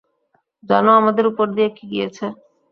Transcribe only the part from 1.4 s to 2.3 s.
দিয়ে কী গিয়েছে?